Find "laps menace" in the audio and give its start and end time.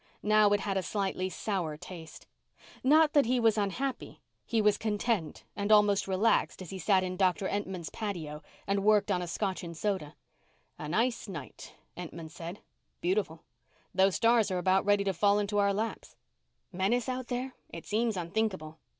15.71-17.07